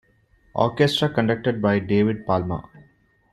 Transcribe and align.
Orchestra 0.55 1.13
conducted 1.13 1.61
by 1.61 1.77
David 1.77 2.25
Palmer. 2.25 2.63